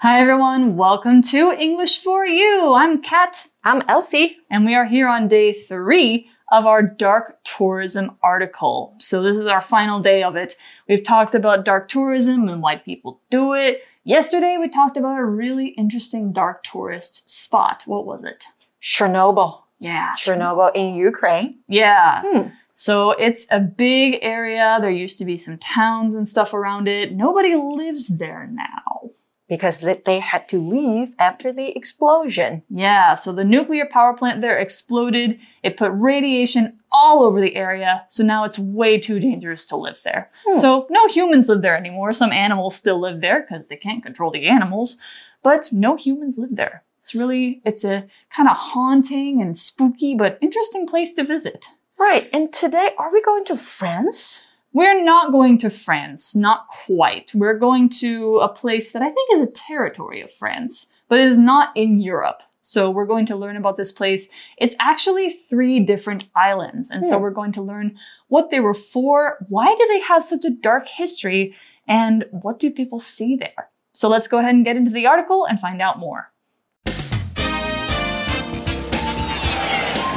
[0.00, 2.74] Hi everyone, welcome to English for You.
[2.74, 3.46] I'm Kat.
[3.64, 4.36] I'm Elsie.
[4.50, 8.94] And we are here on day three of our dark tourism article.
[8.98, 10.56] So this is our final day of it.
[10.86, 13.84] We've talked about dark tourism and why people do it.
[14.04, 17.82] Yesterday we talked about a really interesting dark tourist spot.
[17.86, 18.44] What was it?
[18.82, 19.62] Chernobyl.
[19.78, 20.12] Yeah.
[20.18, 21.60] Chernobyl in Ukraine.
[21.68, 22.20] Yeah.
[22.22, 22.48] Hmm.
[22.74, 24.76] So it's a big area.
[24.78, 27.14] There used to be some towns and stuff around it.
[27.14, 29.12] Nobody lives there now.
[29.48, 32.62] Because they had to leave after the explosion.
[32.68, 35.38] Yeah, so the nuclear power plant there exploded.
[35.62, 40.00] It put radiation all over the area, so now it's way too dangerous to live
[40.02, 40.30] there.
[40.44, 40.58] Hmm.
[40.58, 42.12] So no humans live there anymore.
[42.12, 44.98] Some animals still live there because they can't control the animals,
[45.42, 46.82] but no humans live there.
[47.00, 51.66] It's really, it's a kind of haunting and spooky, but interesting place to visit.
[51.96, 52.28] Right.
[52.32, 54.42] And today, are we going to France?
[54.76, 57.30] We're not going to France, not quite.
[57.34, 61.24] We're going to a place that I think is a territory of France, but it
[61.24, 62.42] is not in Europe.
[62.60, 64.28] So we're going to learn about this place.
[64.58, 66.90] It's actually three different islands.
[66.90, 67.22] And so hmm.
[67.22, 67.96] we're going to learn
[68.28, 71.56] what they were for, why do they have such a dark history,
[71.88, 73.70] and what do people see there?
[73.94, 76.30] So let's go ahead and get into the article and find out more.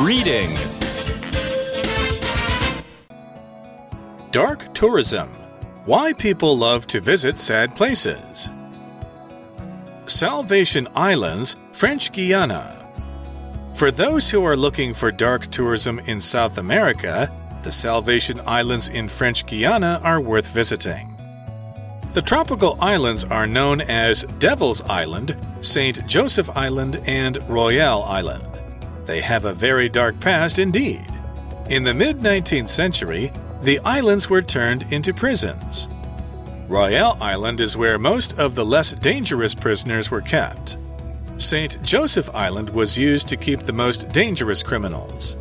[0.02, 0.58] Reading
[4.32, 5.28] Dark tourism.
[5.86, 8.52] Why people love to visit sad places.
[10.06, 12.88] Salvation Islands, French Guiana.
[13.74, 19.10] For those who are looking for dark tourism in South America, the Salvation Islands in
[19.10, 21.16] French Guiana are worth visiting.
[22.14, 26.06] The tropical islands are known as Devil's Island, St.
[26.06, 28.62] Joseph Island, and Royale Island.
[29.08, 31.08] They have a very dark past indeed.
[31.68, 33.32] In the mid 19th century,
[33.62, 35.90] the islands were turned into prisons.
[36.68, 40.78] Royale Island is where most of the less dangerous prisoners were kept.
[41.38, 41.82] St.
[41.82, 45.36] Joseph Island was used to keep the most dangerous criminals.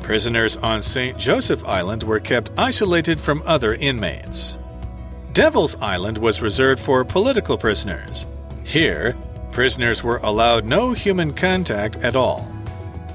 [0.00, 1.18] Prisoners on St.
[1.18, 4.58] Joseph Island were kept isolated from other inmates.
[5.32, 8.26] Devil's Island was reserved for political prisoners.
[8.64, 9.16] Here,
[9.50, 12.46] prisoners were allowed no human contact at all.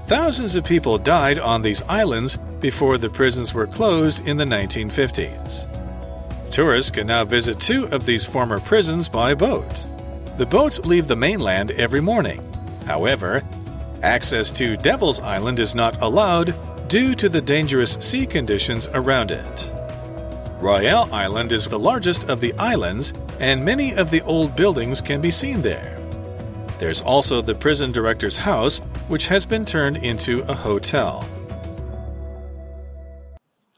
[0.05, 5.67] Thousands of people died on these islands before the prisons were closed in the 1950s.
[6.49, 9.85] Tourists can now visit two of these former prisons by boat.
[10.37, 12.41] The boats leave the mainland every morning.
[12.85, 13.43] However,
[14.01, 16.55] access to Devil's Island is not allowed
[16.87, 19.71] due to the dangerous sea conditions around it.
[20.59, 25.21] Royale Island is the largest of the islands, and many of the old buildings can
[25.21, 25.99] be seen there.
[26.79, 31.27] There's also the prison director's house, which has been turned into a hotel.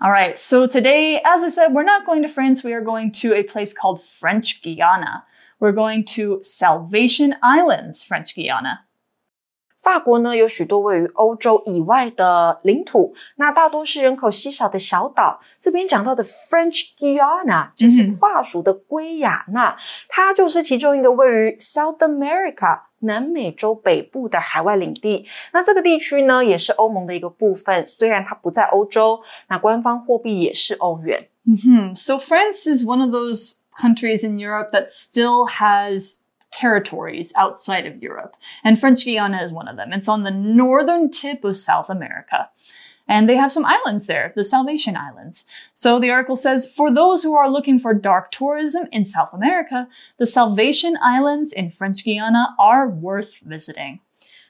[0.00, 2.62] All right, so today, as I said, we're not going to France.
[2.62, 5.24] We are going to a place called French Guiana.
[5.58, 8.80] We're going to Salvation Islands, French Guiana.
[9.80, 15.40] 法国呢有许多位于欧洲以外的领土，那大多是人口稀少的小岛。
[15.60, 19.76] 这边讲到的 French Guiana 就是法属的圭亚那，
[20.08, 27.86] 它就是其中一个位于 South America 南美洲北部的海外领地，那这个地区呢，也是欧盟的一个部分。
[27.86, 31.28] 虽然它不在欧洲，那官方货币也是欧元。
[31.46, 38.34] 嗯哼，So France is one of those countries in Europe that still has territories outside of Europe,
[38.62, 39.92] and French Guiana is one of them.
[39.92, 42.48] It's on the northern tip of South America.
[43.08, 45.44] And they have some islands there, the Salvation Islands.
[45.74, 49.88] So the article says, for those who are looking for dark tourism in South America,
[50.16, 54.00] the Salvation Islands in French Guiana are worth visiting.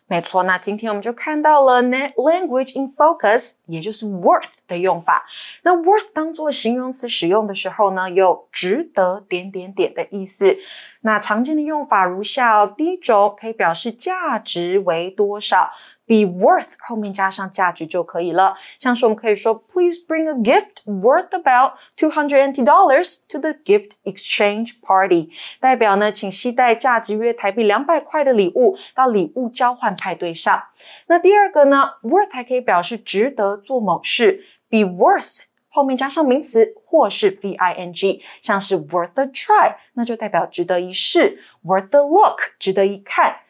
[0.06, 5.25] 没错，那今天我们就看到了 language in focus，也就是 worth 的用法。
[5.62, 10.59] 那 worth 当做形容词使用的时候呢，有值得点点点的意思。
[11.00, 15.71] 那常见的用法如下：第一种可以表示价值为多少。
[16.09, 18.58] be worth 后面加上价值就可以了。
[18.80, 25.30] 像是我们可以说，Please bring a gift worth about two hundred and dollars to the gift exchange party。
[25.59, 30.63] 代表呢，请携带价值约台币两百块的礼物到礼物交换派对上。
[31.06, 35.42] 那第二个呢，worth 还可以表示值得做某事，be worth。
[35.72, 43.42] 后面加上名词或是 v i n g，像是 worth a try，那就代表值得一试；worth a look，值得一看。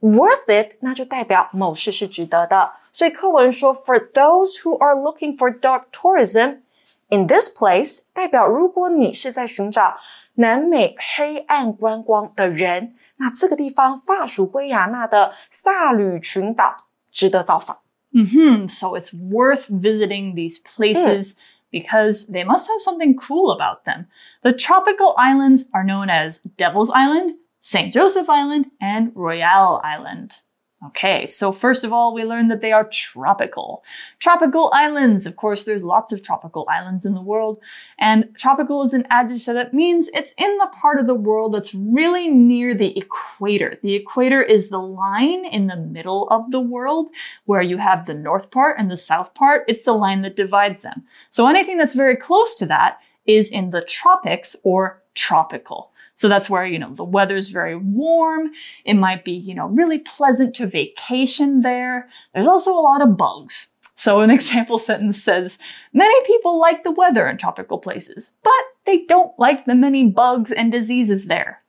[0.00, 2.72] worth it，那就代表某事是值得的。
[2.92, 6.60] 所以课文说，for those who are looking for dark tourism
[7.08, 9.96] in this place，代表如果你是在寻找
[10.34, 16.76] 南美黑暗观光的人，那这个地方法属圭亚那的萨吕群岛
[17.10, 17.78] 值得造访。
[18.12, 21.34] 嗯哼，so it's worth visiting these places.
[21.74, 24.06] because they must have something cool about them.
[24.42, 27.93] The tropical islands are known as Devil's Island, St.
[27.93, 30.41] Joseph Island, and Royale Island.
[30.87, 33.83] Okay, so first of all, we learned that they are tropical.
[34.19, 37.59] Tropical islands, of course, there's lots of tropical islands in the world,
[37.99, 41.75] and tropical is an adjective that means it's in the part of the world that's
[41.75, 43.77] really near the equator.
[43.83, 47.09] The equator is the line in the middle of the world
[47.43, 49.65] where you have the north part and the south part.
[49.67, 51.03] It's the line that divides them.
[51.29, 55.91] So anything that's very close to that is in the tropics or tropical.
[56.19, 58.51] So that's where, you know, the weather's very warm.
[58.83, 62.09] It might be, you know, really pleasant to vacation there.
[62.33, 63.69] There's also a lot of bugs.
[63.95, 65.57] So an example sentence says,
[65.93, 68.51] many people like the weather in tropical places, but
[68.85, 71.61] they don't like the many bugs and diseases there.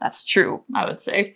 [0.00, 1.34] That's true, I would say.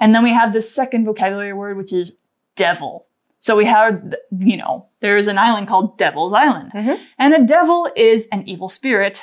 [0.00, 2.18] And then we have the second vocabulary word, which is
[2.56, 3.06] devil.
[3.38, 6.72] So we have, you know, there's an island called Devil's Island.
[6.74, 6.98] Mhm.
[7.16, 9.22] And a devil is an evil spirit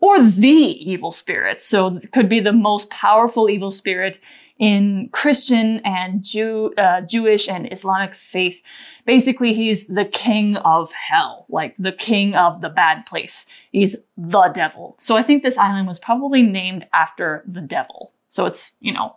[0.00, 1.60] or the evil spirit.
[1.60, 4.18] So it could be the most powerful evil spirit
[4.58, 8.60] in Christian and Jew, uh, Jewish and Islamic faith.
[9.06, 13.46] Basically, he's the king of hell, like the king of the bad place.
[13.72, 14.96] He's the devil.
[14.98, 18.12] So I think this island was probably named after the devil.
[18.28, 19.16] So it's, you know,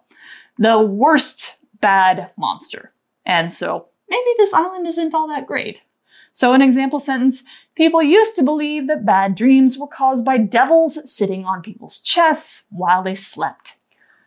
[0.58, 2.94] the worst bad monster.
[3.26, 5.84] And so maybe this island isn't all that great.
[6.32, 7.44] So an example sentence,
[7.76, 12.64] People used to believe that bad dreams were caused by devils sitting on people's chests
[12.70, 13.78] while they slept.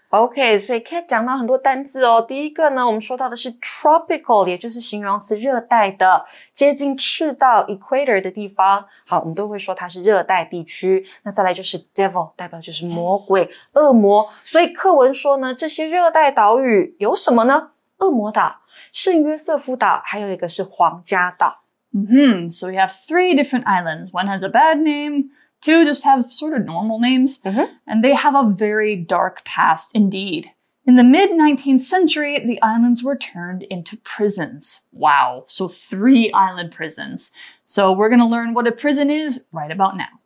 [0.08, 2.24] Okay, OK，所以 Kat 讲到很多单字哦。
[2.26, 8.86] 第一个呢，我们说到的是 tropical，也就是形容词，热带的，接近赤道 （equator） 的地方。
[9.06, 11.06] 好，我们都会说它是热带地区。
[11.24, 14.28] 那再来就是 devil，代表就是魔鬼、恶魔。
[14.42, 17.70] 所以课文说呢，这些热带岛屿有什么呢？
[17.98, 18.60] 恶魔岛、
[18.92, 21.65] 圣约瑟夫岛，还有一个是皇家岛。
[22.04, 24.12] Hmm So we have three different islands.
[24.12, 25.30] One has a bad name.
[25.62, 27.42] Two just have sort of normal names.
[27.42, 27.68] Mhm.
[27.86, 30.50] And they have a very dark past indeed.
[30.84, 34.80] In the mid 19th century, the islands were turned into prisons.
[34.92, 35.44] Wow.
[35.48, 37.32] So three island prisons.
[37.64, 40.20] So we're going to learn what a prison is right about now.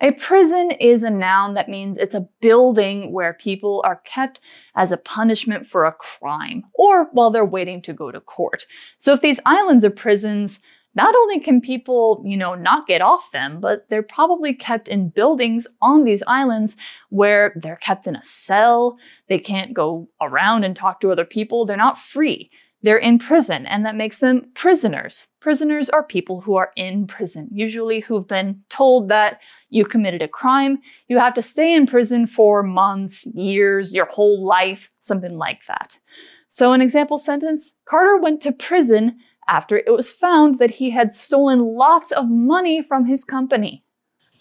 [0.00, 4.40] A prison is a noun that means it's a building where people are kept
[4.74, 8.66] as a punishment for a crime or while they're waiting to go to court.
[8.98, 10.60] So if these islands are prisons,
[10.94, 15.10] not only can people, you know, not get off them, but they're probably kept in
[15.10, 16.76] buildings on these islands
[17.10, 18.98] where they're kept in a cell.
[19.28, 21.64] They can't go around and talk to other people.
[21.64, 22.50] They're not free.
[22.86, 25.26] They're in prison, and that makes them prisoners.
[25.40, 30.28] Prisoners are people who are in prison, usually who've been told that you committed a
[30.28, 30.78] crime.
[31.08, 35.98] You have to stay in prison for months, years, your whole life, something like that.
[36.46, 39.18] So, an example sentence Carter went to prison
[39.48, 43.82] after it was found that he had stolen lots of money from his company.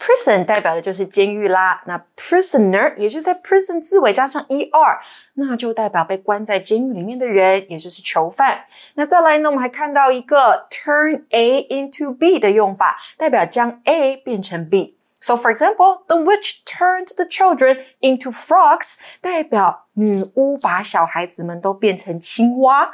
[0.05, 4.99] Prison 代表的就是监狱啦，那 prisoner 也就是在 prison 字尾加上 er，
[5.33, 8.65] 那就代表被关在监狱里面的人，也就是囚犯。
[8.93, 14.95] 那再来呢，我们还看到一个 turn A into B 的用法，代表将 A 变成 B。
[15.19, 22.91] So for example, the witch turned the children into frogs，代表女巫把小孩子们都变成青蛙。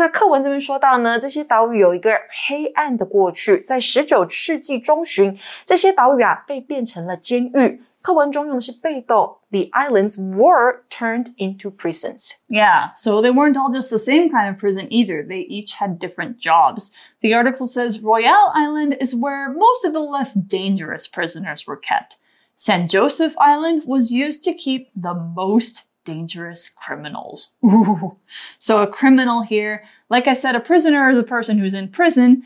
[0.00, 2.10] 那课文这边说到呢，这些岛屿有一个
[2.46, 7.82] 黑暗的过去，在十九世纪中旬，这些岛屿啊被变成了监狱。
[8.02, 12.32] 课文中用的是被动，The islands were turned into prisons。
[12.46, 15.26] Yeah, so they weren't all just the same kind of prison either.
[15.26, 16.92] They each had different jobs.
[17.20, 22.18] The article says Royale Island is where most of the less dangerous prisoners were kept.
[22.54, 22.88] St.
[22.88, 27.55] Joseph Island was used to keep the most dangerous criminals.
[27.63, 28.17] Ooh.
[28.59, 32.43] So a criminal here, like I said, a prisoner is a person who's in prison.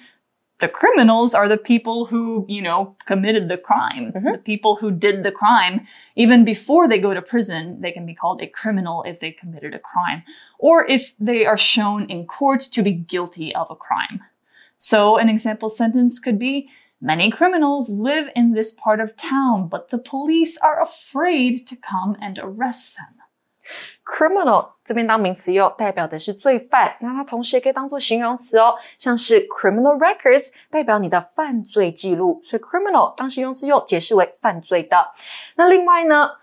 [0.60, 4.14] The criminals are the people who, you know, committed the crime.
[4.14, 4.32] Mm-hmm.
[4.32, 5.86] The people who did the crime.
[6.16, 9.74] Even before they go to prison, they can be called a criminal if they committed
[9.74, 10.24] a crime.
[10.58, 14.22] Or if they are shown in court to be guilty of a crime.
[14.78, 16.70] So an example sentence could be,
[17.02, 22.16] Many criminals live in this part of town, but the police are afraid to come
[22.22, 23.25] and arrest them.
[24.06, 35.12] Criminal 这边当名词用，代表的是罪犯，那它同时也可以当做形容词哦，像是 criminal records 代表你的犯罪记录，所以 criminal 当形容词用，解释为犯罪的。
[35.56, 36.34] 那另外呢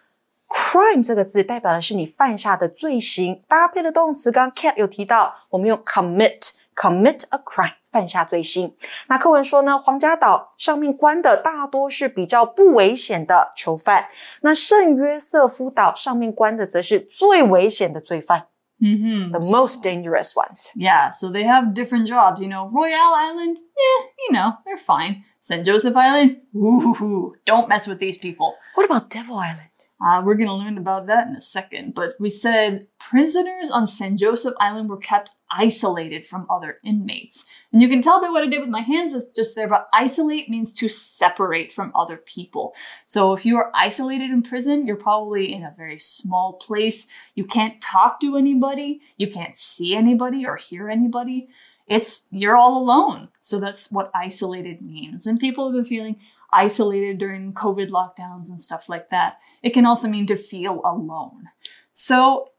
[0.48, 7.81] ，crime 这个字代表的是你犯下的罪行，搭配的动词，刚 Cat 有提到，我们用 commit，commit a crime。
[7.92, 8.74] 犯下罪行。
[9.08, 14.08] 那课文说呢，皇家岛上面关的大多是比较不危险的囚犯，
[14.40, 18.46] 那圣约瑟夫岛上面关的则是最危险的罪犯
[18.80, 20.70] Mm-hmm.，the most dangerous ones。
[20.74, 22.40] Yeah, so they have different jobs.
[22.40, 25.22] You know, Royale Island, yeah, you know, they're fine.
[25.38, 25.64] St.
[25.64, 28.54] Joseph Island, ooh, don't mess with these people.
[28.74, 29.70] What about Devil Island？
[30.04, 31.94] Uh, we're going to learn about that in a second.
[31.94, 34.18] But we said prisoners on St.
[34.18, 37.44] Joseph Island were kept isolated from other inmates.
[37.72, 40.48] And you can tell by what I did with my hands just there, but isolate
[40.48, 42.74] means to separate from other people.
[43.04, 47.06] So if you are isolated in prison, you're probably in a very small place.
[47.34, 49.02] You can't talk to anybody.
[49.16, 51.48] You can't see anybody or hear anybody.
[51.86, 53.28] It's, you're all alone.
[53.40, 55.26] So that's what isolated means.
[55.26, 56.20] And people have been feeling
[56.52, 59.38] isolated during COVID lockdowns and stuff like that.
[59.62, 61.48] It can also mean to feel alone.
[61.92, 62.50] So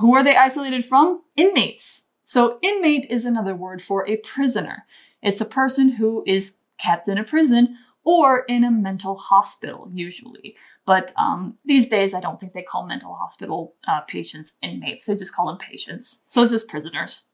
[0.00, 1.22] who are they isolated from?
[1.36, 2.08] Inmates.
[2.24, 4.84] So inmate is another word for a prisoner.
[5.22, 10.56] It's a person who is kept in a prison or in a mental hospital, usually.
[10.84, 15.06] But um, these days, I don't think they call mental hospital uh, patients inmates.
[15.06, 16.22] They just call them patients.
[16.28, 17.26] So it's just prisoners.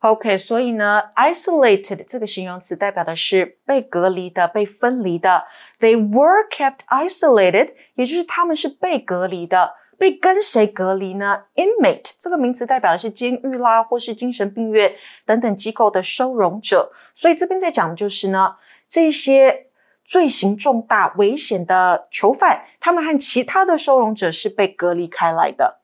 [0.00, 5.44] OK，所以呢，isolated 这个形容词代表的是被隔离的、被分离的。
[5.80, 9.74] They were kept isolated，也就是他们是被隔离的。
[9.98, 16.92] 被跟谁隔离呢？Inmate 这个名词代表的是监狱啦，或是精神病院等等机构的收容者。
[17.14, 19.68] 所以这边在讲的就是呢，这些
[20.04, 25.80] 罪行重大、危险的囚犯，他们和其他的收容者是被隔离开来的。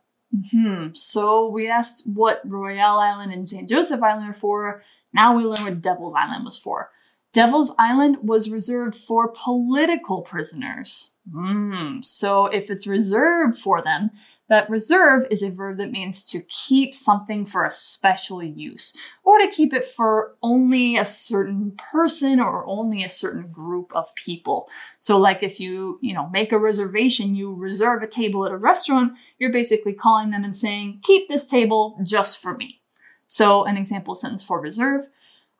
[0.51, 0.89] Hmm.
[0.95, 3.69] So we asked what Royale Island and St.
[3.69, 4.83] Joseph Island are for.
[5.13, 6.91] Now we learn what Devil's Island was for.
[7.33, 11.13] Devil's Island was reserved for political prisoners.
[11.35, 14.11] Mm, so if it's reserved for them,
[14.53, 18.95] that reserve is a verb that means to keep something for a special use
[19.25, 24.15] or to keep it for only a certain person or only a certain group of
[24.15, 24.69] people.
[24.99, 28.59] So like if you, you know, make a reservation, you reserve a table at a
[28.59, 32.83] restaurant, you're basically calling them and saying, keep this table just for me.
[33.27, 35.07] So an example sentence for reserve,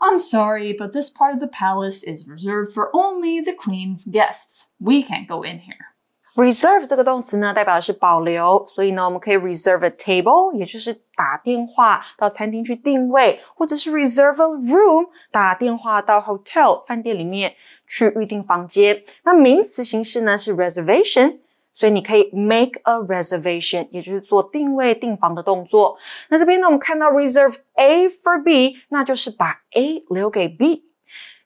[0.03, 4.75] I'm sorry, but this part of the palace is reserved for only the queen's guests.
[4.79, 5.92] We can't go in here.
[6.35, 17.55] Reserve 这个动词呢，代表的是保留，所以呢，我们可以 reserve a table，也就是打电话到餐厅去定位，或者是 reserve a room，打电话到 hotel 饭店里面
[17.87, 19.03] 去预定房间。
[19.25, 21.39] 那名词形式呢是 reservation。
[21.75, 25.97] 所以你可以 make a reservation，也就是做定位订房的动作。
[26.29, 30.85] 那这边呢，我们看到 reserve A for B，那就是把 A 留给 B。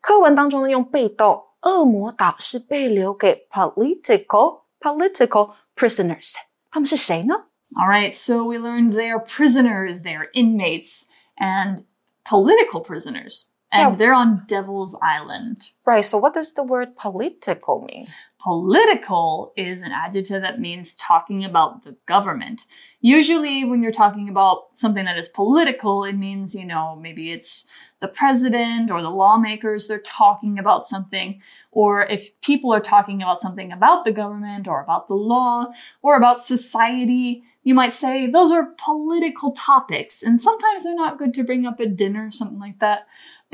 [0.00, 6.35] 课文当中呢，用被动，恶魔岛是被留给 political political prisoners。
[6.69, 7.47] 他们是谁呢？
[7.75, 11.07] All right, so we learned they are prisoners, they are inmates,
[11.38, 11.85] and
[12.23, 13.45] political prisoners.
[13.76, 13.97] And yeah.
[13.97, 15.71] they're on Devil's Island.
[15.85, 18.06] Right, so what does the word political mean?
[18.40, 22.64] Political is an adjective that means talking about the government.
[23.00, 27.68] Usually, when you're talking about something that is political, it means, you know, maybe it's
[28.00, 31.40] the president or the lawmakers, they're talking about something.
[31.71, 36.16] Or if people are talking about something about the government or about the law or
[36.16, 40.23] about society, you might say those are political topics.
[40.23, 43.06] And sometimes they're not good to bring up at dinner, or something like that.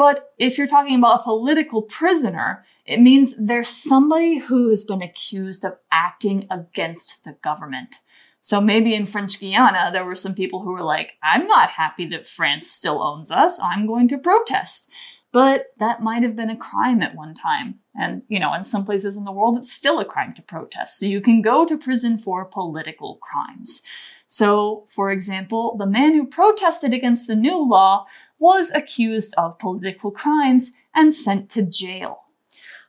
[0.03, 5.01] But if you're talking about a political prisoner, it means there's somebody who has been
[5.01, 7.99] accused of acting against the government.
[8.41, 12.05] So maybe in French Guiana, there were some people who were like, I'm not happy
[12.07, 13.61] that France still owns us.
[13.63, 14.91] I'm going to protest.
[15.31, 17.79] But that might have been a crime at one time.
[17.95, 20.99] And, you know, in some places in the world, it's still a crime to protest.
[20.99, 23.83] So you can go to prison for political crimes.
[24.32, 28.08] So, for example, the man who protested against the new law
[28.40, 32.26] was accused of political crimes and sent to jail.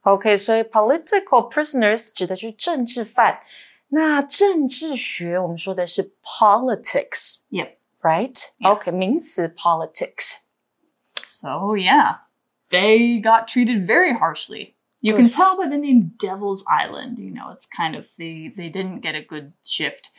[0.02, 3.40] OK，所以 political prisoners 指的就是政治犯。
[3.88, 7.76] 那政治学我们说的是 politics。Yep.
[8.00, 8.36] Right?
[8.58, 8.72] Yeah.
[8.72, 12.18] OK，名词 politics。So yeah,
[12.70, 14.74] they got treated very harshly.
[15.00, 17.18] You can tell by the name Devil's Island.
[17.18, 20.10] You know, it's kind of they they didn't get a good shift.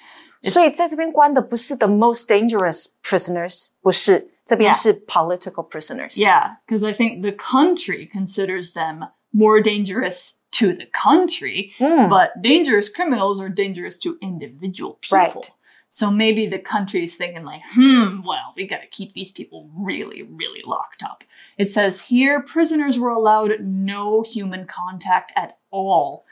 [0.43, 9.61] 所以在这边关的不是 the most dangerous prisoners，不是，这边是 political prisoners。Yeah, because I think the country considers them more
[9.61, 12.09] dangerous to the country, mm.
[12.09, 15.17] but dangerous criminals are dangerous to individual people.
[15.17, 15.51] Right.
[15.91, 20.21] So maybe the country is thinking like, hmm, well, we gotta keep these people really,
[20.21, 21.23] really locked up.
[21.57, 26.25] It says here, prisoners were allowed no human contact at all.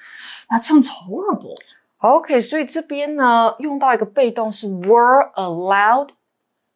[0.52, 1.58] That sounds horrible.
[2.02, 6.10] OK，所以这边呢用到一个被动是 were allowed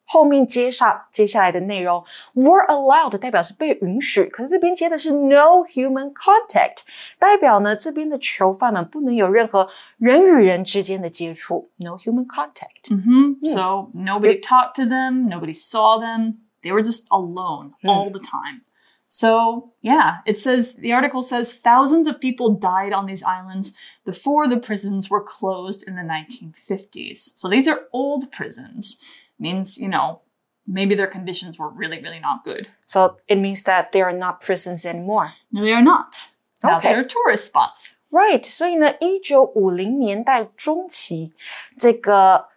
[0.04, 2.04] 后面接上接下来的内容，
[2.34, 6.82] were allowed 代表是被允许，可是这边接的是 no human contact，
[7.18, 12.90] 代表呢这边的囚犯们不能有任何人与人之间的接触，no human contact。
[12.90, 18.62] 嗯哼，so nobody talked to them, nobody saw them, they were just alone all the time.
[19.08, 23.74] So, yeah, it says the article says thousands of people died on these islands
[24.06, 27.36] before the prisons were closed in the 1950s.
[27.36, 28.98] So these are old prisons.
[29.38, 30.20] Means, you know,
[30.66, 32.68] maybe their conditions were really, really not good.
[32.86, 35.34] So it means that they are not prisons anymore.
[35.50, 36.30] No, they are not.
[36.62, 36.94] Now Okay.
[36.94, 37.96] they're tourist spots.
[38.10, 41.32] Right，所以呢，一九五零年代中期，
[41.78, 42.48] 这个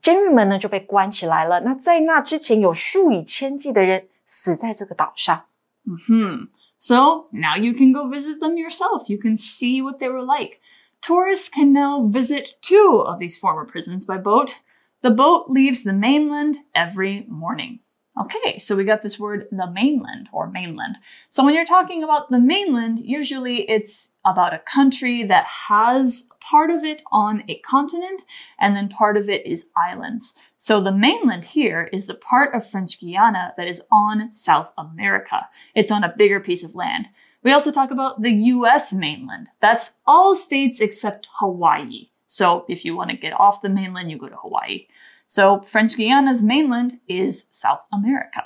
[0.00, 1.60] 监狱们呢就被关起来了。
[1.60, 5.46] 那在那之前，有数以千计的人死在这个岛上。
[5.87, 6.43] Hmm.
[6.79, 9.09] So now you can go visit them yourself.
[9.09, 10.59] You can see what they were like.
[11.01, 14.59] Tourists can now visit two of these former prisons by boat.
[15.01, 17.79] The boat leaves the mainland every morning.
[18.19, 20.97] Okay, so we got this word, the mainland or mainland.
[21.29, 26.71] So when you're talking about the mainland, usually it's about a country that has part
[26.71, 28.21] of it on a continent
[28.59, 30.35] and then part of it is islands.
[30.57, 35.47] So the mainland here is the part of French Guiana that is on South America.
[35.75, 37.09] It's on a bigger piece of land.
[37.43, 39.47] We also talk about the US mainland.
[39.61, 42.09] That's all states except Hawaii.
[42.25, 44.87] So if you want to get off the mainland, you go to Hawaii.
[45.26, 48.42] So French Guiana's mainland is South America.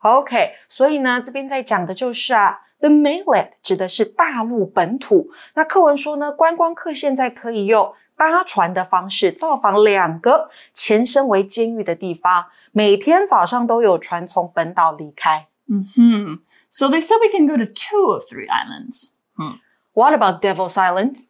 [0.00, 5.30] OK，所以呢，这边在讲的就是啊，the mainland 指的是大陆本土。
[5.54, 15.48] 那课文说呢，观光客现在可以用搭船的方式造访两个前身为监狱的地方，每天早上都有船从本岛离开。
[15.68, 16.40] Hmm.
[16.68, 19.16] So they said we can go to two of three islands.
[19.36, 19.58] Hmm.
[19.94, 21.26] What about Devil's Island?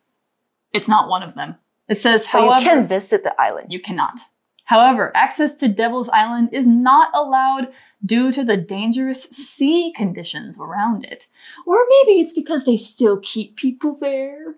[0.73, 1.57] It's not one of them.
[1.87, 3.67] It says, So however, you can visit the island.
[3.69, 4.21] You cannot.
[4.68, 7.70] However, access to Devil's Island is not allowed
[8.06, 11.28] due to the dangerous sea conditions around it.
[11.66, 14.56] Or maybe it's because they still keep people there.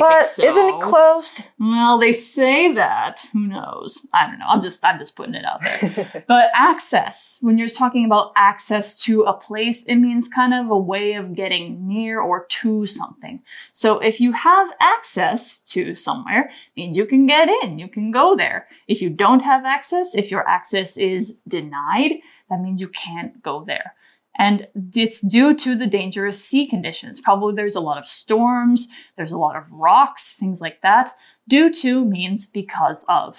[0.00, 0.44] But so?
[0.44, 1.44] isn't it closed?
[1.58, 3.26] Well, they say that.
[3.32, 4.06] Who knows?
[4.14, 4.46] I don't know.
[4.48, 6.24] I'm just I'm just putting it out there.
[6.28, 10.78] but access, when you're talking about access to a place, it means kind of a
[10.78, 13.42] way of getting near or to something.
[13.72, 18.36] So if you have access to somewhere, means you can get in, you can go
[18.36, 18.68] there.
[18.88, 23.64] If you don't have access, if your access is denied, that means you can't go
[23.64, 23.92] there.
[24.38, 27.20] And it's due to the dangerous sea conditions.
[27.20, 31.14] Probably there's a lot of storms, there's a lot of rocks, things like that.
[31.48, 33.38] Due to means because of.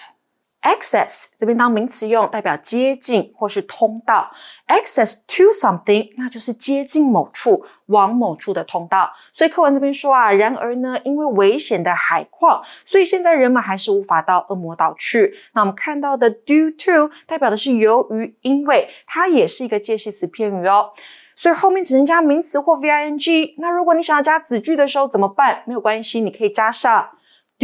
[0.64, 4.30] Access 这边当名词用，代表接近或是通道。
[4.66, 9.12] Access to something，那就是接近某处、往某处的通道。
[9.30, 15.34] 所以课文这边说啊，然而呢，因为危险的海况，所以现在人们还是无法到恶魔岛去。
[15.52, 20.92] 那我们看到的 due to 代表的是由于、因为，它也是一个介系词片语哦。
[21.36, 23.54] 所以后面只能加名词或 ving。
[23.58, 25.62] 那如果你想要加子句的时候怎么办？
[25.66, 27.10] 没有关系，你可以加上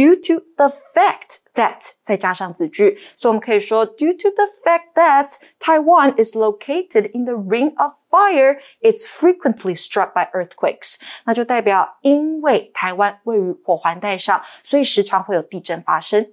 [0.00, 7.24] due to the fact that 再加上子句，所以我们可以说 due to the fact that Taiwan is located in
[7.24, 11.00] the ring of fire, it's frequently struck by earthquakes。
[11.24, 16.32] 那就代表因为台湾位于火环带上，所以时常会有地震发生。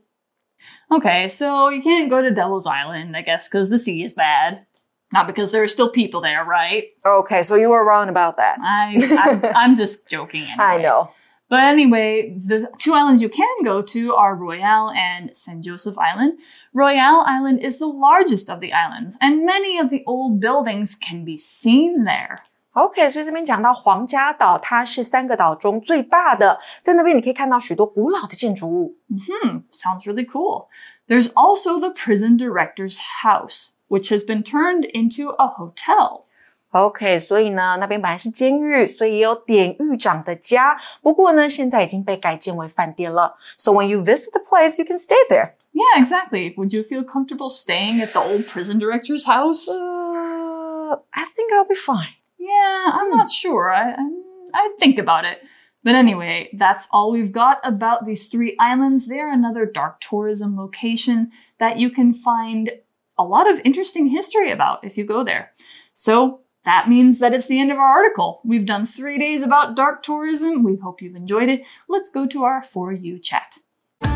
[0.90, 4.66] Okay, so you can't go to Devil's Island, I guess, because the sea is bad.
[5.12, 6.86] Not because there are still people there, right?
[7.06, 8.58] Okay, so you were wrong about that.
[8.60, 10.44] I, I I'm just joking.
[10.44, 10.58] Anyway.
[10.60, 11.10] I know.
[11.50, 16.40] But anyway, the two islands you can go to are Royale and San Joseph Island.
[16.74, 21.24] Royale Island is the largest of the islands, and many of the old buildings can
[21.24, 22.40] be seen there.
[22.72, 28.98] OK，所以这边讲到皇家岛，它是三个岛中最大的，在那边你可以看到许多古老的建筑物。
[29.12, 30.70] Hmm, sounds really cool.
[31.08, 36.26] There's also the prison director's house, which has been turned into a hotel.
[36.72, 40.76] OK，所以呢，那边本来是监狱，所以也有典狱长的家。
[41.02, 43.38] 不过呢，现在已经被改建为饭店了。
[43.58, 45.54] So when you visit the place, you can stay there.
[45.72, 46.56] Yeah, exactly.
[46.56, 49.70] Would you feel comfortable staying at the old prison director's house?
[49.70, 52.16] Uh, I think I'll be fine.
[52.38, 53.72] Yeah, I'm not sure.
[53.72, 54.10] I, I
[54.54, 55.44] I'd think about it.
[55.84, 59.08] But anyway, that's all we've got about these three islands.
[59.08, 62.72] They're another dark tourism location that you can find
[63.18, 65.52] a lot of interesting history about if you go there.
[65.94, 68.43] So that means that it's the end of our article.
[68.45, 70.63] We've done three days about dark tourism.
[70.63, 71.67] We hope you've enjoyed it.
[71.89, 73.55] Let's go to our For You chat.
[74.03, 74.11] For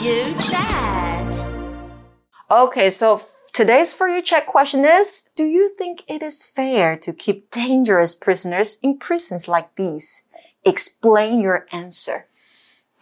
[0.00, 1.34] you chat.
[2.48, 7.12] Okay, so today's for you check question is Do you think it is fair to
[7.12, 10.28] keep dangerous prisoners in prisons like these?
[10.64, 12.26] Explain your answer.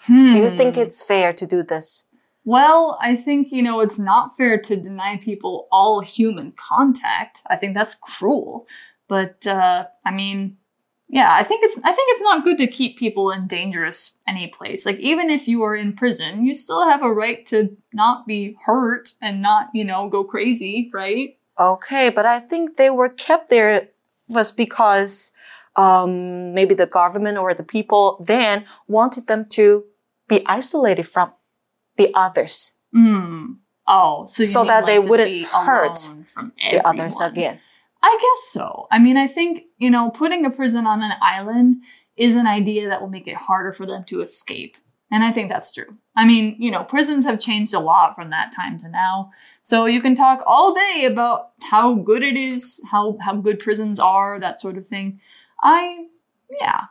[0.06, 0.80] Do you think hmm.
[0.80, 2.08] it's fair to do this?
[2.44, 7.42] Well, I think, you know, it's not fair to deny people all human contact.
[7.48, 8.66] I think that's cruel.
[9.08, 10.56] But, uh, I mean,
[11.08, 14.48] yeah, I think it's, I think it's not good to keep people in dangerous any
[14.48, 14.84] place.
[14.86, 18.56] Like, even if you are in prison, you still have a right to not be
[18.64, 21.38] hurt and not, you know, go crazy, right?
[21.60, 23.88] Okay, but I think they were kept there
[24.26, 25.30] was because
[25.76, 29.84] um, maybe the government or the people then wanted them to
[30.28, 31.32] be isolated from
[31.96, 33.56] the others, Mm.
[33.86, 37.60] Oh, so So mean, that they like, just wouldn't hurt from the others again.
[38.02, 38.86] I guess so.
[38.90, 41.84] I mean, I think, you know, putting a prison on an island
[42.16, 44.76] is an idea that will make it harder for them to escape.
[45.10, 45.98] And I think that's true.
[46.16, 49.30] I mean, you know, prisons have changed a lot from that time to now.
[49.62, 54.00] So you can talk all day about how good it is, how, how good prisons
[54.00, 55.20] are, that sort of thing.
[55.62, 56.06] I,
[56.60, 56.84] yeah,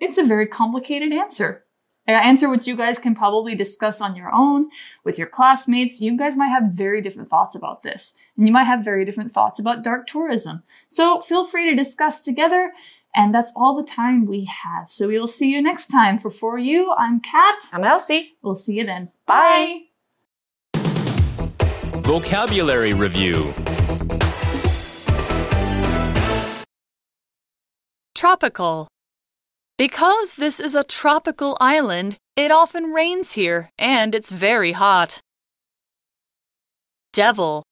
[0.00, 1.64] it's a very complicated answer.
[2.08, 4.70] An answer which you guys can probably discuss on your own
[5.04, 6.00] with your classmates.
[6.00, 9.30] You guys might have very different thoughts about this, and you might have very different
[9.30, 10.62] thoughts about dark tourism.
[10.88, 12.72] So feel free to discuss together.
[13.14, 14.90] And that's all the time we have.
[14.90, 16.18] So we will see you next time.
[16.18, 17.56] For For You, I'm Kat.
[17.72, 18.36] I'm Elsie.
[18.42, 19.10] We'll see you then.
[19.26, 19.82] Bye.
[22.04, 23.52] Vocabulary Review
[28.14, 28.88] Tropical.
[29.78, 35.20] Because this is a tropical island, it often rains here and it's very hot.
[37.12, 37.62] Devil.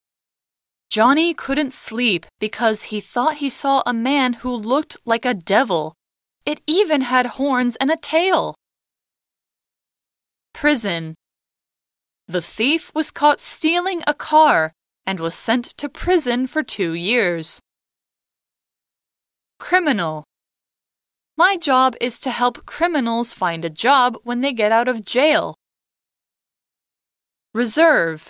[0.88, 5.95] Johnny couldn't sleep because he thought he saw a man who looked like a devil.
[6.47, 8.55] It even had horns and a tail.
[10.55, 11.16] Prison.
[12.29, 14.73] The thief was caught stealing a car
[15.05, 17.61] and was sent to prison for two years.
[19.59, 20.23] Criminal.
[21.38, 25.56] My job is to help criminals find a job when they get out of jail.
[27.54, 28.30] Reserve.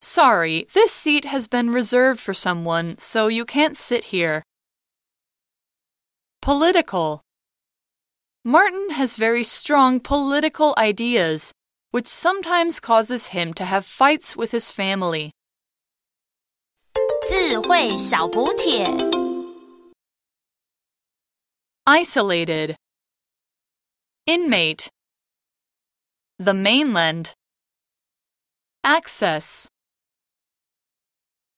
[0.00, 4.42] Sorry, this seat has been reserved for someone, so you can't sit here.
[6.42, 7.20] Political.
[8.44, 11.52] Martin has very strong political ideas,
[11.90, 15.32] which sometimes causes him to have fights with his family.
[17.28, 19.21] 智慧小补帖。
[21.85, 22.77] Isolated.
[24.25, 24.89] Inmate.
[26.39, 27.33] The mainland.
[28.85, 29.67] Access.